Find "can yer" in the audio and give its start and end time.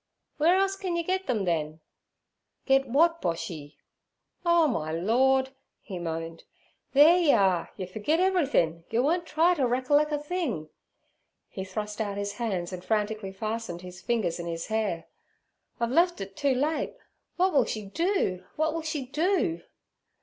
0.75-1.03